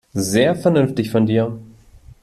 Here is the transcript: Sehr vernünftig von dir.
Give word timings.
Sehr 0.15 0.55
vernünftig 0.55 1.11
von 1.11 1.27
dir. 1.27 1.59